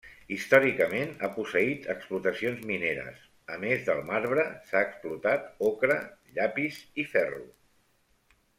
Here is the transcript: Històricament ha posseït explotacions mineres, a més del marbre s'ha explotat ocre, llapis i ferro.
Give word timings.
Històricament 0.35 1.11
ha 1.25 1.27
posseït 1.35 1.83
explotacions 1.93 2.63
mineres, 2.71 3.21
a 3.57 3.59
més 3.65 3.85
del 3.91 4.01
marbre 4.09 4.47
s'ha 4.71 4.81
explotat 4.87 5.47
ocre, 5.71 5.99
llapis 6.41 6.81
i 7.05 7.07
ferro. 7.15 7.47